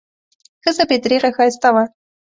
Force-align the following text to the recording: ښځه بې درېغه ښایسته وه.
ښځه 0.63 0.83
بې 0.89 0.97
درېغه 1.03 1.29
ښایسته 1.35 1.69
وه. 1.73 1.83